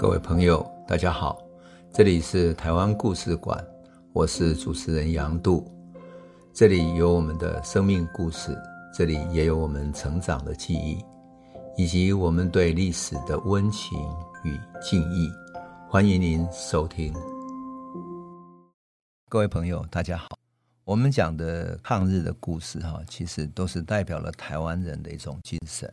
[0.00, 1.46] 各位朋友，大家好，
[1.92, 3.62] 这里是台湾故事馆，
[4.14, 5.70] 我是主持人杨度，
[6.54, 8.56] 这里有我们的生命故事，
[8.94, 11.04] 这里也有我们成长的记忆，
[11.76, 13.98] 以及我们对历史的温情
[14.42, 15.30] 与敬意。
[15.86, 17.12] 欢迎您收听。
[19.28, 20.28] 各位朋友，大家好，
[20.84, 25.92] 我们讲的抗日的故事，哈，其实都是代表了台湾人的一种精神。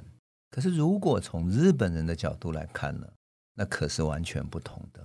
[0.49, 3.05] 可是，如果从日本人的角度来看呢？
[3.59, 5.03] 那可是完全不同的。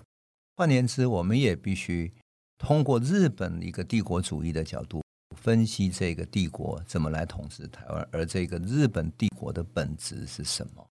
[0.54, 2.12] 换言之，我们也必须
[2.58, 5.02] 通过日本一个帝国主义的角度
[5.34, 10.86] 分析这个帝国怎么来统治台湾，而这个日本帝国的本质是什么？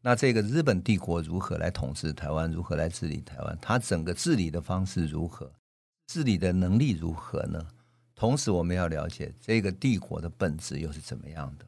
[0.00, 2.48] 那这个日本帝国如何来统治台湾？
[2.50, 3.58] 如何来治理台湾？
[3.60, 5.52] 它整个治理的方式如何？
[6.06, 7.66] 治理的能力如何呢？
[8.14, 11.66] 同时，我们要了解这个帝国的本质又是怎么样的？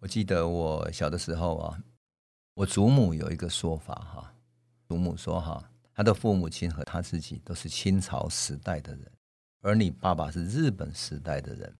[0.00, 1.78] 我记得我小的时候啊。
[2.54, 4.34] 我祖母有一个说法哈，
[4.86, 9.10] 祖母说哈，他的父母亲和他自己都是清朝时代的人，
[9.62, 11.74] 而你爸爸是日本时代的人，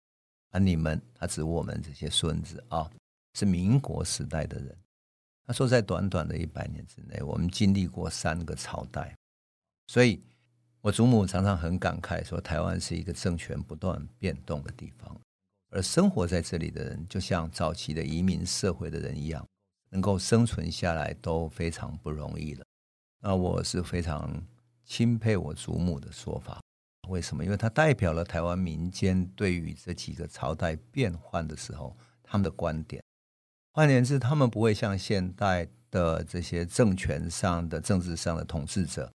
[0.50, 2.90] 而你们，他指我们这些孙子啊，
[3.34, 4.74] 是民国时代的人。
[5.44, 9.14] 他说，在短短的一百年之内，我们经历过三个朝代，
[9.88, 10.22] 所以
[10.80, 15.20] 我祖母常常很感慨说，台湾是一个政权不断变动的地方，
[15.68, 19.46] 而生活在这里的人，就像早期的移民社会的人一样。
[19.92, 22.64] 能够生存下来都非常不容易了。
[23.20, 24.42] 那我是非常
[24.84, 26.58] 钦佩我祖母的说法。
[27.08, 27.44] 为什么？
[27.44, 33.02] 因为它代表了台湾民间对于这几个朝代变换的时候他们的观点。
[33.72, 39.10] 换言之，他们不会像现代的这些政权上的政治上的统治者，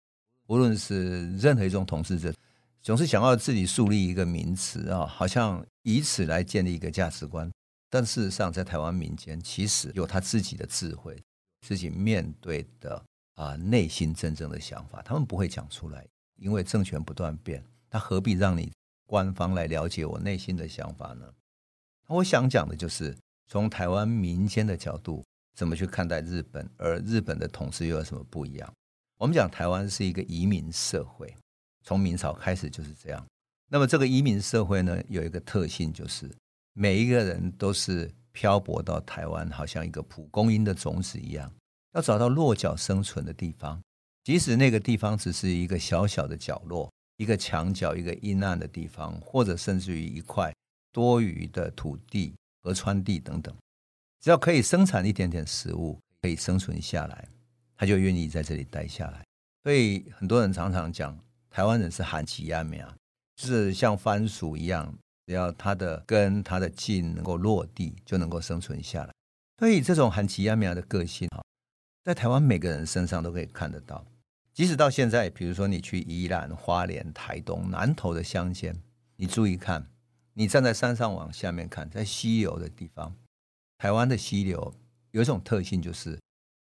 [0.48, 2.34] 无论是任何一种统治者，
[2.81, 7.50] 总是想要自己树立一个名词啊，好像以此来建立一个价值观。
[7.96, 11.18] 但事实上，在台湾民间，其实有他自己的智慧，
[11.62, 13.02] 自己面对的
[13.36, 16.06] 啊内心真正的想法，他们不会讲出来，
[16.36, 18.69] 因为政权不断变，他何必让你
[19.06, 21.25] 官方来了解我内心的想法呢？
[22.08, 25.24] 我想讲的就是从台湾民间的角度，
[25.56, 28.74] 怎么去看待日本，而日本的统治又有什么不一样？
[29.19, 31.34] 我们讲台湾是一个移民社会，
[31.81, 33.25] 从明朝开始就是这样。
[33.69, 36.30] 那么这个移民社会呢，有一个特性就是。
[36.78, 41.50] 每一个人都是漂泊到台湾，好像一个蒲公英的种子一样，
[41.94, 43.81] 要找到落脚生存的地方。
[44.25, 50.53] 即使那个地方只是一个小小的角落，一个墙角，一个阴暗的地方，或者甚至于一块
[50.91, 53.56] 多余的土地、河川地等等，
[54.19, 57.25] 只要可以生产一点点食物，可以生存下来，
[57.78, 59.24] 他就愿意在这里待下来。
[59.63, 61.18] 所以很多人常常讲，
[61.50, 62.86] 台湾人是旱起亚苗，
[63.38, 64.94] 就是像番薯一样。
[65.28, 69.12] 只要它的根、它的茎能够落地，就能够生存下来。
[69.58, 71.41] 所以这种韩吉亚米亚的个性啊，
[72.03, 74.06] 在台湾每个人身上都可以看得到。
[74.53, 78.75] 即使到现在，比如说你去宜兰、花莲、台东、南投的乡间，
[79.16, 79.90] 你注意看，
[80.34, 83.16] 你站在山上往下面看，在溪流的地方，
[83.78, 84.74] 台湾的溪流
[85.12, 86.19] 有一种特性，就是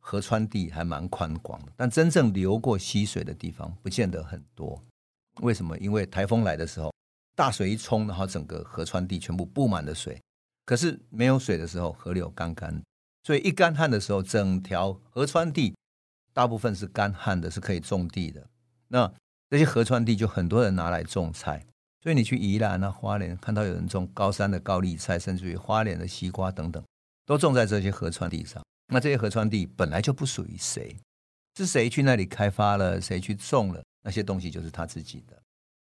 [0.00, 4.82] 河川地还蛮宽广的，但真正流过溪水的地方不见得很多。
[5.42, 5.76] 为什么？
[5.78, 6.92] 因为台风来的时候。
[7.38, 10.20] 大水一冲，然后整个河川地全部布满了水。
[10.64, 12.82] 可是没有水的时候，河流干干，
[13.22, 15.72] 所以一干旱的时候，整条河川地
[16.32, 18.44] 大部分是干旱的，是可以种地的。
[18.88, 19.08] 那
[19.48, 21.64] 这些河川地就很多人拿来种菜。
[22.02, 26.82] 所以你去宜兰啊、花莲，看到有人种高山的高丽菜，甚至于花莲的西瓜等等，
[27.24, 28.60] 都种在这些河川地上。
[28.88, 30.96] 那这些河川地本来就不属于谁，
[31.56, 35.40] 是谁去那里开发了，谁去种了那些东西，就是他自己的。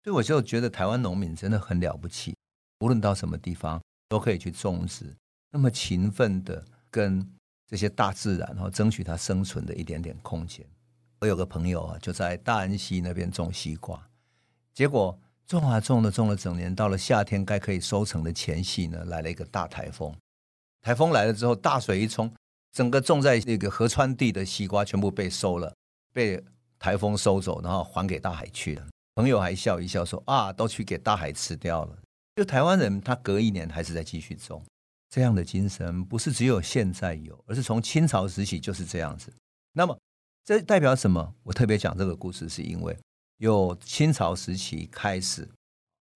[0.03, 2.35] 所以我就觉得台湾农民真的很了不起，
[2.79, 5.15] 无论到什么地方都可以去种植，
[5.51, 7.25] 那么勤奋的跟
[7.67, 10.65] 这些大自然然后争取它生存的一点点空间。
[11.19, 14.01] 我有个朋友啊，就在大安溪那边种西瓜，
[14.73, 20.15] 结果种啊种的种了整年，到了夏天该可以收成的前夕呢，来了一个大台风。
[20.81, 22.33] 台风来了之后，大水一冲，
[22.71, 25.75] 整个种在那个河川地的西瓜全部被收了，
[26.13, 26.41] 被
[26.79, 28.87] 台风收走，然后还给大海去了。
[29.19, 31.97] 朋友还笑一笑说：“啊，都去给大海吃掉了。”
[32.37, 34.63] 就台湾人，他隔一年还是在继续种。
[35.09, 39.29] 这样的精神不是只有现在有，而是从清朝时期就是这样子。
[39.73, 39.99] 那么
[40.45, 41.35] 这代表什么？
[41.43, 42.97] 我特别讲这个故事，是因为
[43.39, 45.45] 有清朝时期开始，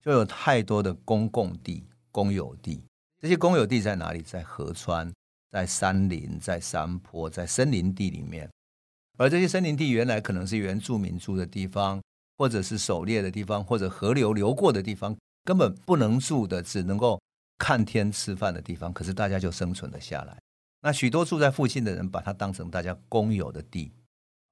[0.00, 2.82] 就有太多的公共地、公有地。
[3.20, 4.22] 这些公有地在哪里？
[4.22, 5.12] 在河川、
[5.50, 8.48] 在山林、在山坡、在森林地里面。
[9.18, 12.00] 而这些森林地原来可能是原住民住的地方。
[12.36, 17.20] 或者是狩猎的地方，或者河流流过的地方，根本不能住的，只能够
[17.58, 18.92] 看天吃饭的地方。
[18.92, 20.36] 可是大家就生存了下来。
[20.80, 23.90] 那许多住在附近的人，把它当成大家公有的地。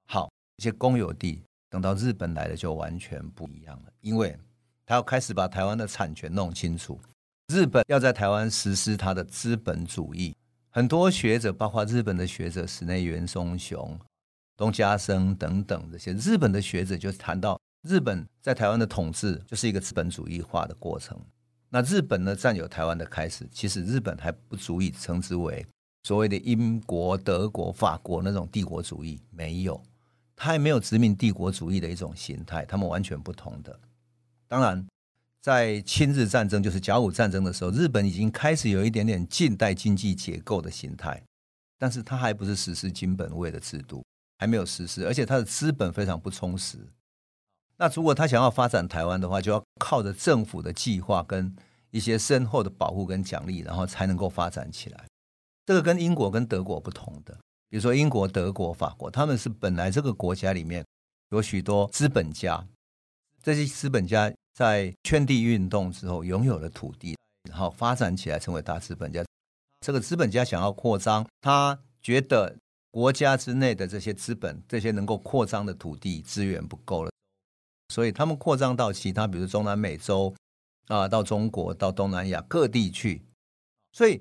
[0.07, 4.37] 好，一些公有地，等到日本来了就完全不一样了，因为
[4.85, 6.99] 他要开始把台湾的产权弄清楚，
[7.53, 10.35] 日本要在台湾实施他的资本主义。
[10.69, 13.99] 很多学者，包括日本的学者室内元松雄、
[14.57, 21.19] 东家生等等这些日本的学者，就谈到日本在台湾的统治就是一个资本主义化的过程。
[21.69, 25.65] 那日本呢，占有台湾的开始，其实日本还不足以称之为
[26.03, 29.81] 所谓的英国、德国、法国那种帝国主义，没有，
[30.35, 33.79] 他还没有殖民帝国主义的一种形态，他们完全不同的。
[34.47, 34.85] 当然。
[35.41, 41.21] 在侵日战争，就是甲午战争的时候，日本已经开始有一点点近代经济结构的形态，
[41.77, 44.05] 但是它还不是实施金本位的制度，
[44.37, 46.77] 还没有实施，而且它的资本非常不充实。
[47.77, 51.55] 那如果他想要发展台湾的话，就要靠着政府的计划跟
[51.91, 55.05] 一些深厚的保护跟奖励，然后才能够发展起来。
[55.65, 57.33] 这个跟英国跟德国不同的，
[57.69, 60.85] 比如说英国、德国、法国，他们是本来这个国家里面
[61.29, 62.65] 有许多资本家，
[63.41, 64.31] 这些资本家。
[64.55, 67.17] 在圈地运动之后，拥有了土地，
[67.49, 69.25] 然后发展起来，成为大资本家。
[69.83, 72.55] 这个资本家想要扩张，他觉得
[72.91, 77.09] 国家之内的这些资本、这些能够扩张的土地资源不够了，
[77.93, 80.33] 所以他们扩张到其他，比如中南美洲
[80.87, 83.21] 啊，到中国、到东南亚各地去。
[83.91, 84.19] 所以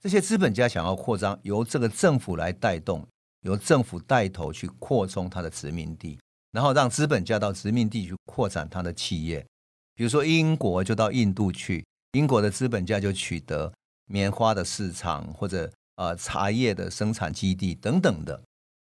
[0.00, 3.06] 这些资本家想要扩张，由这个政府来带动，
[3.42, 6.18] 由政府带头去扩充他的殖民地，
[6.50, 9.46] 然后让资本家到殖民地去扩展他的企业。
[9.94, 13.72] 比如说，英国就到印度去，英国的资本家就取得
[14.06, 18.42] 棉花的市场，或者呃茶叶的生产基地等等的。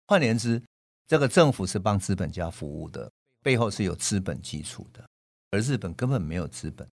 [0.07, 0.59] 换言之，
[1.07, 3.12] 这个政府是帮资本家服务的，
[3.44, 5.06] 背后是有资本基础的。
[5.51, 6.88] 而日本根本没有资本，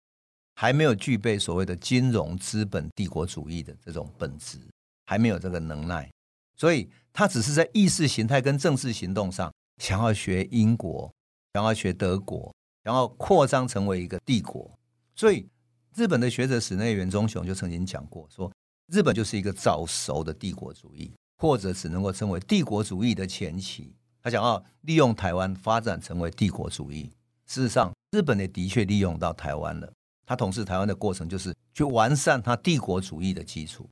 [0.55, 4.57] 还没有具备所谓的金融资本帝国主义的这种本质，
[5.05, 6.09] 还没有这个能耐，
[6.55, 11.13] 所以他只是在意识形态跟政治行动上想要学英国，
[11.53, 12.51] 想要学德国。
[12.83, 14.71] 然后扩张成为一个帝国，
[15.13, 15.45] 所以
[15.93, 18.49] 日本的学者室内元忠雄就曾经讲过，说
[18.89, 23.93] 日本就是一个早熟的帝国主义，或者只能够称为帝国主义的前期。
[24.27, 27.09] 他想要利用台湾发展成为帝国主义。
[27.45, 29.89] 事实上，日本也的确利用到台湾了。
[30.25, 33.89] 他统治台湾的过程就是去完善他帝国主义的基础。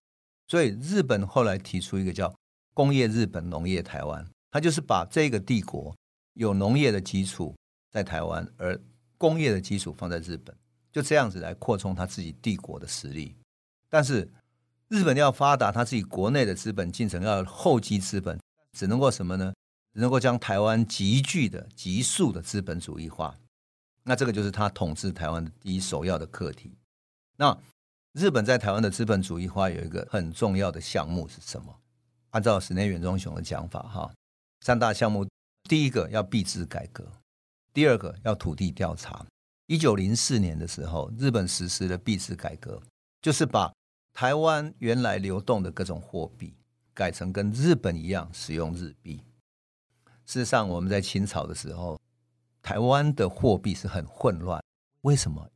[0.50, 2.36] 所以日本后来提出一个叫
[2.74, 5.96] 工业日本、农业台湾，他就是把这个帝国
[6.34, 7.56] 有农业的基础。
[7.90, 8.78] 在台湾，而
[9.18, 10.54] 工业的基础放在日本，
[10.92, 13.34] 就这样子来扩充他自己帝国的实力。
[13.90, 14.30] 但是
[14.90, 18.38] 日本要发达，他自己国内的资本进程要厚积资本，
[18.74, 19.54] 只能够什么呢？
[19.96, 23.36] 能够将台湾急剧的、急速的资本主义化。
[24.04, 26.78] 那这个就是他统治台湾的第一首要的课题。
[27.38, 27.58] 那
[28.14, 31.76] 日本在台湾的资本主义化有一个很重要的项目是什么？
[32.30, 34.14] 按照室内元忠雄的讲法，哈，
[34.62, 35.28] 三大项目，
[35.70, 37.06] 第一个要币制改革。
[37.74, 39.26] 第二个要土地调查。
[39.68, 42.82] 一九零四年的时候，日本实施了币制改革，
[43.22, 43.74] 就是把
[44.14, 46.54] 台湾原来流动的各种货币
[46.94, 49.20] 改成跟日本一样使用日币。
[50.26, 52.00] 事实上，我们在清朝的时候，
[52.62, 54.62] 台湾的货币是很混乱。
[55.02, 55.48] 为什么？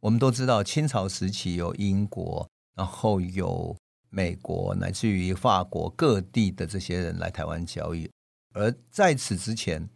[0.00, 3.76] 我们都知道，清朝时期有英国，然后有
[4.10, 8.10] 美国，乃至于法国各地的这些人来台湾交易，
[8.54, 9.88] 而在此之前。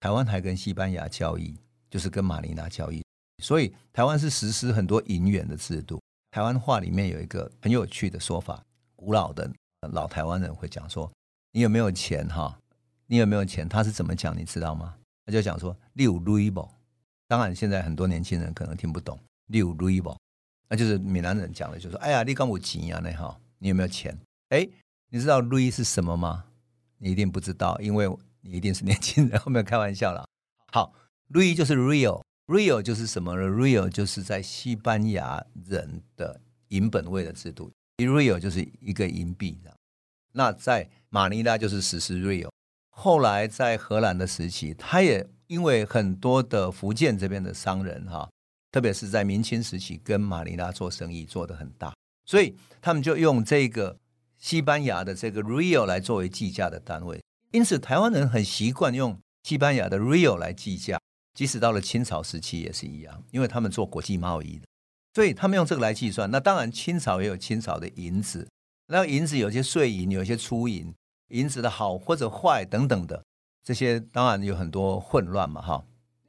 [0.00, 1.56] 台湾还跟西班牙交易，
[1.88, 3.04] 就是跟马尼拉交易，
[3.40, 6.00] 所以台湾是实施很多银元的制度。
[6.32, 8.60] 台湾话里面有一个很有趣的说法，
[8.96, 9.48] 古老的
[9.92, 11.08] 老台湾人会讲说
[11.54, 12.26] ：“你有没有钱？
[12.26, 12.58] 哈，
[13.12, 14.34] 你有没有钱？”他是怎么讲？
[14.34, 14.94] 你知道吗？
[15.26, 16.70] 他就讲说：“六 ruble。”
[17.28, 19.20] 当然，现在很多年轻人可能听不懂
[19.52, 20.16] “六 ruble”，
[20.70, 24.66] 那就是闽南人讲的，就说：“哎呀，你讲我钱啊，那哈，你有没有钱？”哎，
[25.10, 26.44] 你知道 “ru” 是什么吗？
[26.96, 28.10] 你一定不知道，因为。
[28.44, 30.28] 你一定是年轻人，后面开玩笑了。
[30.72, 30.92] 好
[31.30, 36.40] ，Rui 就是 real，real 就是什么呢？real 就是在西班牙人的
[36.70, 39.56] 银本位的制度，real 就是一个银币。
[40.32, 42.50] 那在马尼拉就是实施 real。
[42.94, 48.30] 后来在荷兰的时期，他也因为很多的福建这边的商人哈，
[48.70, 51.92] 特别是在明清时期跟马尼拉做生意做得很大，
[52.26, 53.96] 所以他们就用这个
[54.38, 57.20] 西班牙的这个 real 来作为计价的单位。
[57.50, 61.00] 因此，台湾人很习惯用西班牙的 real 来计价，
[61.34, 64.66] 即使到了清朝时期也是一样，因为他们做国际贸易的，
[65.14, 66.30] 所以他们用这个来计算。
[66.30, 68.48] 那当然，清朝也有清朝的银子，
[68.86, 70.94] 那银子有些碎银，有些粗银，
[71.32, 73.22] 银子的好或者坏等等的，
[73.62, 75.84] 这些当然有很多混乱嘛，哈，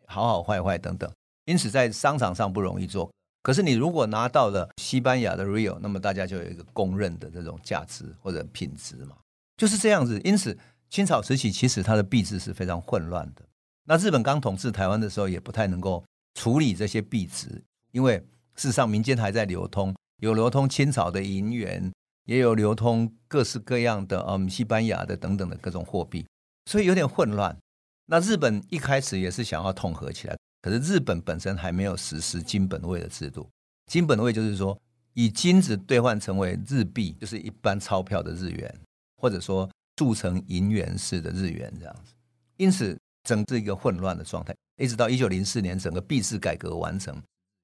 [0.07, 1.09] 好好坏坏等等。
[1.45, 3.09] 因此，在商场上不容易做。
[3.41, 9.15] 可是，你如果拿到了西班牙的 real，那么大家就有一个公认的这种价值或者品质嘛，
[9.55, 10.19] 就是这样子。
[10.23, 10.57] 因此。
[10.89, 13.41] 清朝时期其实它的币制是非常混乱的。
[13.85, 16.05] 那日本刚统治台湾的时候，也不太能够
[16.35, 17.59] 处理这些币值，
[17.93, 18.17] 因为
[18.55, 21.91] 事实上民间还在流通，有流通清朝的银元，
[22.25, 26.25] 也有流通各式各样的嗯西班牙的等等的各种货币，
[26.65, 27.57] 所以有点混乱。
[28.05, 33.49] 那日本一开始也是想要统合起来，可是日本本身还没有实施金本位的制度。
[33.87, 34.77] 金本位就是说，
[35.13, 38.79] 以金子兑换成为日币，就是一般钞票的日元，
[39.17, 42.13] 或者说铸成银元式的日元这样子。
[42.57, 47.21] 因此，整治一个混乱的状态，一直到一九零四年整个币制改革完成，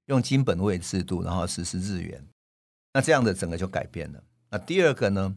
[0.08, 2.22] 用金本位制度，然后实施日元，
[2.94, 4.24] 那这样的整个就改变了。
[4.52, 5.36] 那第二个呢，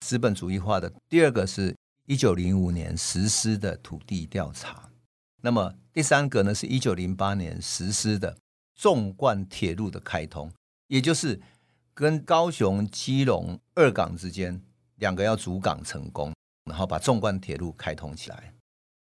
[0.00, 1.74] 资本主义化的第二个是
[2.06, 4.90] 一九零五年实施的土地调查，
[5.40, 8.36] 那么第三个呢是一九零八年实施的
[8.74, 10.52] 纵贯铁路的开通，
[10.88, 11.40] 也就是
[11.94, 14.60] 跟高雄、基隆二港之间
[14.96, 18.52] 两个要主港成功，然后把纵贯铁路开通起来。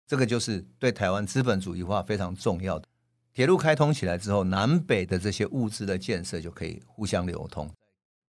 [0.06, 2.88] 这个就是对台湾资本主义化非常重要的。
[3.34, 7.72] 铁路开通起来之后，南北的这些物资的建设就可以互相流通。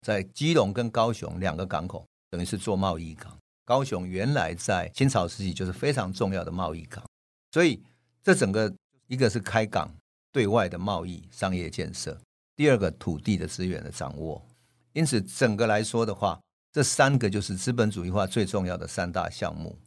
[0.03, 3.37] 在基隆跟高雄两个港口，等于是做贸易港。
[3.65, 7.05] 高雄原来在清朝时期就是非常重要的贸易港，
[7.53, 7.81] 所以
[8.23, 8.73] 这整个
[9.07, 9.95] 一个是开港
[10.33, 12.21] 对外的贸易商业建设，
[12.57, 14.45] 第二个土地的资源的掌握。
[14.93, 16.41] 因此，整个来说的话，
[16.73, 19.79] 这三个就是资本主义化最重要的三大项目。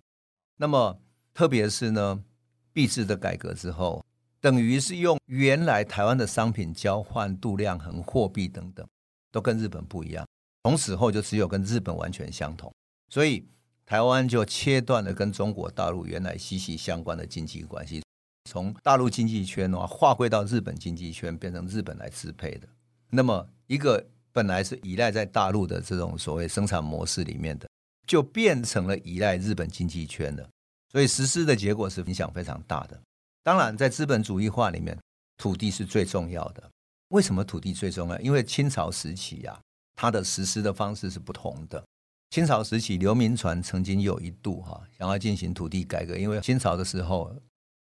[0.56, 0.98] 那么，
[1.34, 2.24] 特别是呢，
[2.72, 4.06] 币制的改革之后，
[4.40, 8.88] 等于是用原来台湾的商品交换度量衡、货币等等，
[9.34, 10.26] 都跟日本不一样。
[10.64, 12.74] 从此后就只有跟日本完全相同，
[13.10, 13.46] 所以
[13.86, 18.02] 台湾就切断了跟中国大陆原来息息相关的经济关系，
[18.50, 22.68] 从大陆经济圈的话划归到日本经济圈，变成日本来支配的。
[23.10, 27.68] 那么一个本来是依赖在大陆的这种所谓生产模式里面的，
[28.08, 30.48] 就变成了依赖日本经济圈的。
[30.90, 32.98] 所以实施的结果是影响非常大的。
[33.44, 34.98] 当然，在资本主义化里面，
[35.38, 36.70] 土地是最重要的。
[37.14, 38.20] 为什么土地最重要？
[38.20, 39.62] 因为清朝时期呀、啊，
[39.96, 41.84] 它的实施的方式是不同的。
[42.32, 47.32] 清朝时期，刘铭传曾经有一度哈、想要进行土地改革，因为清朝的时候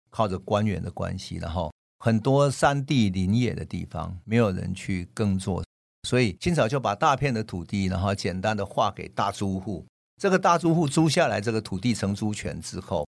[0.09, 5.63] 靠着官员的关系，然后很多山地林野的地方没有人去耕作，
[6.03, 9.85] 所以清朝就把大片的土地，然后简单的划给大租户。
[10.21, 13.07] 这个大租户租下来这个土地承租权之后，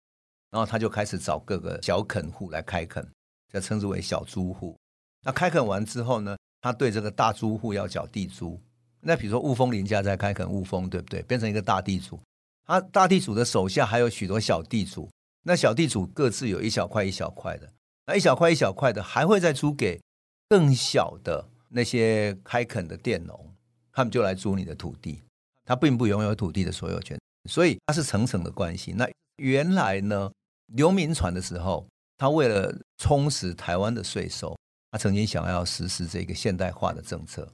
[0.52, 3.05] 然后他就开始找各个小垦户来开垦，
[3.52, 4.76] 就称之为小租户。
[5.25, 8.61] 那开垦完之后呢，他对这个大租户要缴地租。
[9.00, 11.23] 那比如说雾峰林家在开垦雾峰，对不对？
[11.23, 12.21] 变成一个大地主，
[12.64, 15.11] 他大地主的手下还有许多小地主，
[15.45, 17.73] 那小地主各自有一小块一小块的，
[18.07, 20.00] 那一小块一小块的还会再租给
[20.49, 23.55] 更小的那些开垦的佃农，
[23.93, 25.23] 他们就来租你的土地。
[25.64, 28.93] 他并不拥有土地的所有权，所以他是层层的关系。
[28.93, 30.31] 那原来呢，
[30.75, 31.87] 刘铭传的时候，
[32.19, 34.57] 他为了充实台湾的税收，
[34.93, 37.51] 他曾经想要实施这个现代化的政策，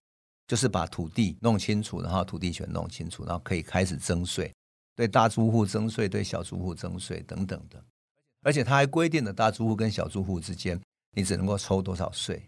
[0.46, 4.52] 就是把土地弄清楚，然后土地权弄清楚，然后可以开始征税，
[4.96, 7.82] 对大租户征税，对小租户征税等等的。
[8.42, 10.80] 而且他还规定了大租户跟小租户之间，
[11.12, 12.44] 你只能够抽多少税，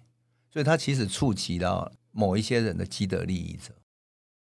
[0.52, 3.72] 所以他其实触及到某一些人的既得利益者。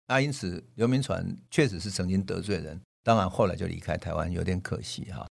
[0.07, 5.27] 那因此，刘铭传确实是曾经得罪人，当然后来就离开台湾，有点可惜哈。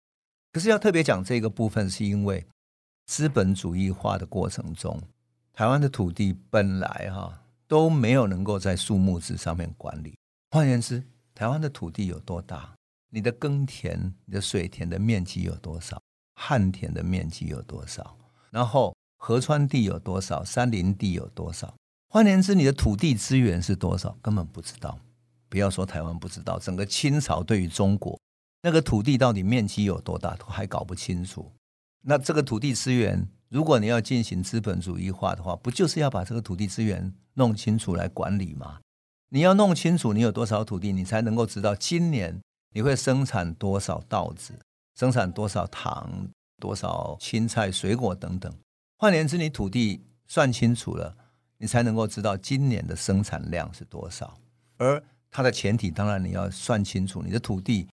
[0.53, 2.45] 可是要特别讲这个部分，是因为
[3.09, 5.00] 资本主义化的过程中，
[5.55, 10.15] 台湾的土地本来哈都没有能够在数目字上面管理。
[10.50, 11.03] 换言之，
[11.35, 12.75] 台湾的土地有多大？
[13.09, 15.99] 你的耕田、你的水田的面积有多少？
[16.35, 18.15] 旱田的面积有多少？
[18.50, 20.45] 然后河川地有多少？
[20.45, 21.75] 山林地有多少？
[22.11, 24.19] 换言之，你的土地资源是多少？
[24.21, 24.99] 根本不知道。
[25.49, 28.21] 不要说台湾不知道，整个清朝对于中国
[28.62, 31.50] 那个土地到底面积有多大，都还搞不清楚。
[32.09, 38.81] 那这个土地资源，如果你要进行资本主义化的话，不就是要把这个土地资源弄清楚来管理吗？
[39.29, 42.41] 你要弄清楚你有多少土地，你才能够知道今年
[42.73, 44.59] 你会生产多少稻子，
[44.99, 48.50] 生产多少糖、多少青菜、水果等等。
[48.97, 51.15] 换言之，你土地算清楚了。
[51.59, 54.38] 你才能够知道今年的生产量是多少，
[54.79, 57.87] 而它的前提当然你要算清楚你的土地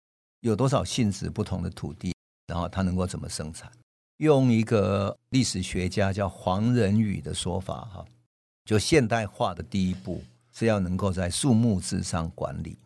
[0.42, 2.14] 有多少性质不同的土地，
[2.46, 3.72] 然后它能够怎么生产。
[4.18, 8.06] 用一个历史学家叫黄仁宇的说法，哈，
[8.66, 12.78] 就现代化的第一步是要能够在数目字上管理。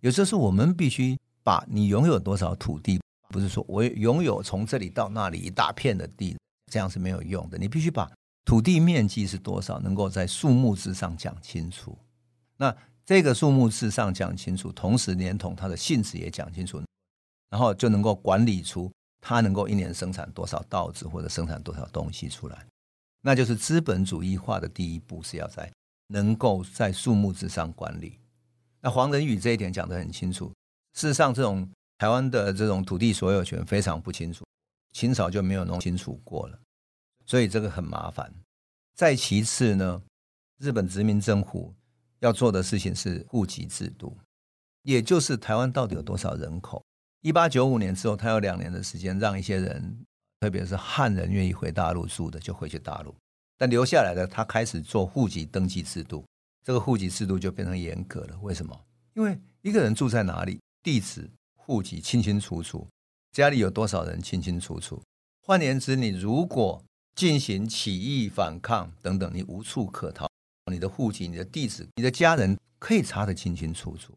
[0.00, 6.36] 也就是我们必须把你拥有多少土地，不是说我拥有从这里到那里一大片的地，
[6.72, 7.58] 这样是没有用的。
[7.58, 8.10] 你必须把
[8.44, 9.78] 土地面积是多少？
[9.80, 11.96] 能够在数目字上讲清楚。
[12.56, 16.82] 那这个数目字上讲清楚，同时连同它的性质也讲清楚。
[17.50, 22.66] 然后就能够管理出它能够一年生产多少稻子或者生产多少东西出来。
[23.22, 25.70] 那就是资本主义化的第一步是要在
[26.06, 28.18] 能够在树木之上管理。
[28.80, 30.50] 那黄仁宇这一点讲得很清楚。
[30.94, 34.44] 事实上，这种台湾的这种土地所有权非常不清楚，
[34.92, 36.58] 清朝就没有弄清楚过了，
[37.26, 38.32] 所以这个很麻烦。
[38.96, 40.02] 再其次呢，
[40.58, 41.72] 日本殖民政府
[42.20, 44.16] 要做的事情是户籍制度，
[44.82, 46.82] 也就是台湾到底有多少人口。
[47.22, 50.06] 一八九五年之后，他有两年的时间让一些人，
[50.40, 53.14] 特别是汉人愿意回大陆住的就回去大陆，
[53.58, 56.24] 但留下来的他开始做户籍登记制度，
[56.64, 58.38] 这个户籍制度就变成严格了。
[58.40, 58.84] 为什么？
[59.12, 62.88] 因为一个人住在哪里，地址、户籍清清楚楚，
[63.32, 65.02] 家里有多少人清清楚楚。
[65.42, 66.82] 换言之，你如果
[67.14, 70.26] 进行起义、反抗等等，你无处可逃，
[70.72, 74.16] 你的户籍、你的地址、你的家人可以查得清清楚楚。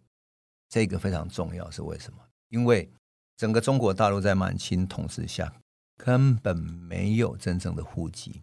[0.69, 2.19] 这个非常重要，是为什么？
[2.53, 2.89] 因为
[3.35, 5.51] 整个中国大陆在满清统治下。
[5.95, 8.41] 根本没有真正的户籍。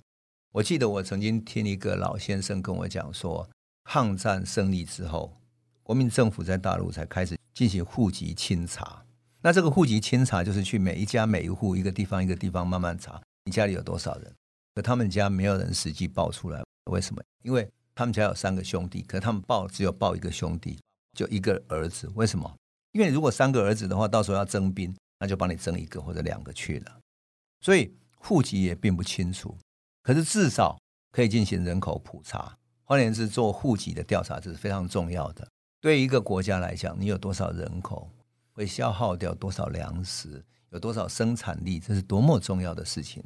[0.53, 3.51] 我记得我曾经听一个老先生跟我讲说，
[3.85, 5.37] 抗战胜利之后，
[5.83, 9.05] 国民政府在大陆才开始进行户籍清查。
[9.43, 14.33] 那这个户籍清查就是去每一家每一户一个地方一个地方慢慢查，你家里有多少人？
[14.75, 17.21] 可他们家没有人实际报出来，为什么？
[17.43, 20.79] 因为他们家有三个兄弟，可他们报只有报一个兄弟，
[21.13, 22.09] 就一个儿子。
[22.15, 22.57] 为什么？
[22.93, 27.01] 因为如果三个儿子的话，到时候要征兵，那就帮你征一个或者两个去了。
[27.61, 29.57] 所以户籍也并不清楚，
[30.03, 30.79] 可是至少
[31.13, 32.57] 可以进行人口普查。
[32.85, 35.47] 换言之，做户籍的调查这是非常重要的。
[35.81, 38.11] 对一个国家来讲，你有多少人口，
[38.53, 43.23] 会消耗掉多少粮食，有多少生产力，这是多么重要的事情。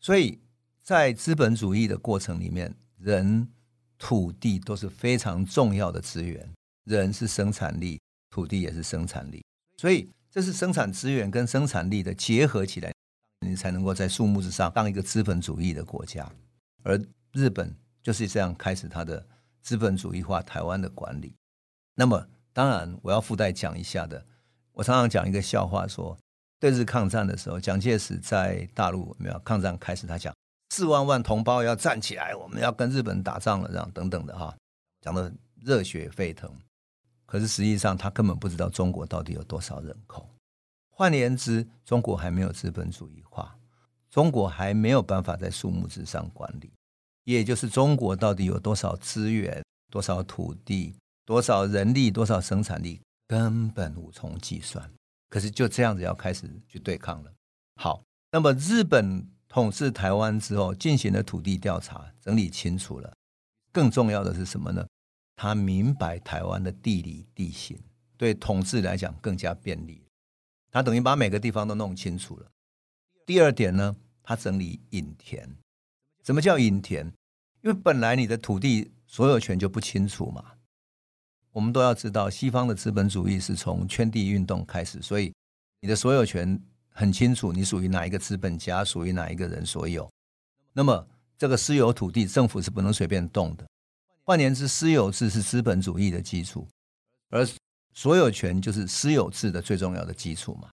[0.00, 0.40] 所以
[0.82, 3.48] 在资本主义的过程里面，人、
[3.96, 6.52] 土地都是非常重要的资源。
[6.84, 8.00] 人是生产力，
[8.30, 9.44] 土地也是生产力，
[9.76, 12.92] 所以这是生产资源跟生产力的结合起来。
[13.46, 16.28] 你才能够在数目之上当一个资本主义的国家，
[16.82, 17.00] 而
[17.32, 19.24] 日本就是这样开始它的
[19.62, 21.32] 资本主义化台湾的管理。
[21.94, 24.26] 那么，当然我要附带讲一下的，
[24.72, 26.18] 我常常讲一个笑话说，
[26.58, 30.34] 对日抗战的时候，蒋介石在大陆没有抗战开始，他讲
[30.70, 34.52] 四万万同胞要站起来，我们要跟日本打仗了，这样等等的哈，
[35.00, 36.52] 讲的热血沸腾。
[37.28, 40.26] 可是实际上他根本不知道中国到底有多少人口。
[40.88, 43.54] 换言之，中国还没有资本主义化，
[44.10, 46.72] 中国还没有办法在数目之上管理，
[47.24, 49.62] 也就是中国到底有多少资源、
[49.92, 54.90] 多少土地、多少人力、多少生产力，根本无从计算。
[55.28, 57.30] 可是就这样子要开始去对抗了。
[57.76, 63.12] 好，那么日本统治台湾之后，进行了土地调查，整理清楚了。
[63.70, 64.84] 更重要的是什么呢？
[65.40, 67.78] 他明白台湾的地理地形，
[68.16, 70.02] 对统治来讲更加便利。
[70.68, 72.50] 他等于把每个地方都弄清楚了。
[73.24, 75.48] 第二点呢，他整理隐田。
[76.24, 77.06] 什么叫隐田？
[77.62, 80.44] 因为本来你的土地所有权就不清楚嘛。
[81.52, 85.32] 我们都要知道，西方的资本主义是从圈地运动开始，所以
[85.80, 90.10] 你的所有权很清楚，你属于哪一个资本家，属于哪一个人所有。
[90.72, 91.06] 那么
[91.38, 93.64] 这个私有土地，政府是不能随便动的。
[94.28, 96.68] 换言之，私有制是资本主义的基础，
[97.30, 97.48] 而。
[97.94, 100.70] 所有权就是私有制的最重要的基础嘛，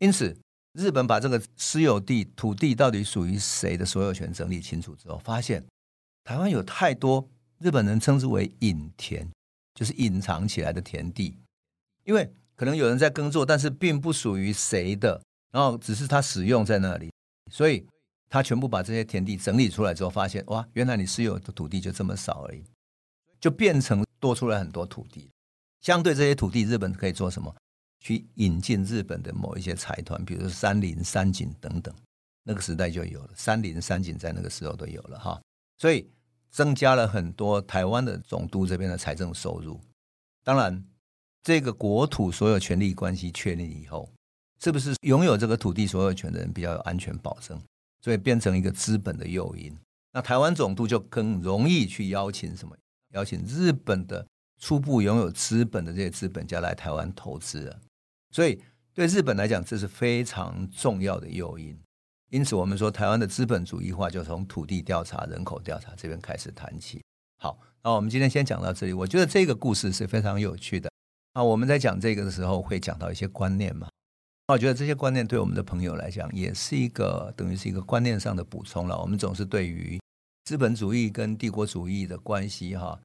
[0.00, 0.36] 因此
[0.74, 5.64] 日本把这个私有地土地到底属于谁的所有权整理清楚之后，发现
[6.24, 7.26] 台湾有太多
[7.58, 9.26] 日本人称之为隐田，
[9.74, 11.38] 就是隐藏起来的田地，
[12.04, 17.10] 因为可能有人在耕作，但是并不属于谁的，然后只是他使用在那里，
[17.50, 17.86] 所以
[18.28, 22.62] 他全部把这些田地整理出来之后，发现哇，原来你私有的土地就这么少而已，
[23.42, 25.28] 就变成多出来很多土地。
[25.80, 27.52] 相对这些土地，日本可以做什么？
[27.98, 31.92] 去引进日本的某一些财团，比如说三菱、三井等等。
[32.44, 35.40] 那个时代就有了三菱、三井，在那个时候都有了哈。
[35.78, 36.08] 所以
[36.50, 39.80] 增加了很多台湾的总督这边的财政收入。
[40.44, 40.84] 当然，
[41.42, 44.08] 这个国土所有权利关系确立以后，
[44.60, 47.60] 是不是拥有这个土地所有权的人比较有安全保证？
[48.00, 49.76] 所以变成一个资本的诱因。
[50.12, 52.76] 那台湾总督就更容易去邀请什么？
[53.12, 54.26] 邀请日本的。
[54.64, 57.76] 初步拥有资本的这些资本家来台湾投资，
[58.30, 58.62] 所以
[58.94, 61.76] 对日本来讲，这是非常重要的诱因。
[62.30, 67.02] 因此，我们说台湾的资本主义化就从土地调查、人口调查这边开始谈起。
[67.40, 68.92] 好，那我们今天先讲到这里。
[68.92, 70.88] 我觉得这个故事是非常有趣的。
[71.34, 73.88] 那我们在讲这个的时候，会讲到一些观念嘛？
[74.46, 78.96] 那我觉得这些观念对我们的朋友来讲，也是一个等于是一个观念上的补充了。
[78.96, 79.98] 我们总是对于
[80.44, 83.00] 资本主义跟帝国主义的关系，哈。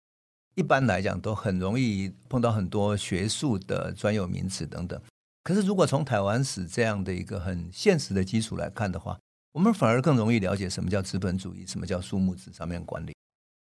[0.56, 5.00] 一般来讲，都很容易碰到很多学术的专有名词等等。
[5.43, 9.19] 可是如果从台湾史这样的一个很现实的基础来看的话，
[9.52, 13.15] 我们反而更容易了解什么叫资本主义，什么叫数目字上面管理，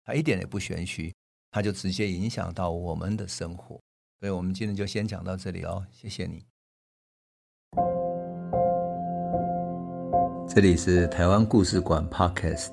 [0.04, 1.14] 它一点也不玄虚，
[1.52, 3.80] 它就直接影响到我们的生活。
[4.18, 6.44] 所以我们今天就先讲到这里哦，谢谢你。
[10.52, 12.72] 这里是台湾故事馆 Podcast，